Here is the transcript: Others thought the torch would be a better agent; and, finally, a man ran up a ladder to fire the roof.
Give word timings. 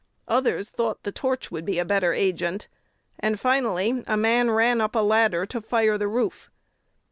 Others 0.27 0.69
thought 0.69 1.03
the 1.03 1.11
torch 1.11 1.51
would 1.51 1.63
be 1.63 1.77
a 1.77 1.85
better 1.85 2.11
agent; 2.11 2.67
and, 3.19 3.39
finally, 3.39 4.03
a 4.07 4.17
man 4.17 4.49
ran 4.49 4.81
up 4.81 4.95
a 4.95 4.99
ladder 4.99 5.45
to 5.45 5.61
fire 5.61 5.95
the 5.95 6.07
roof. 6.07 6.49